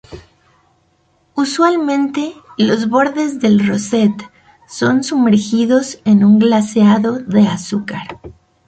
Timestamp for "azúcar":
7.47-8.19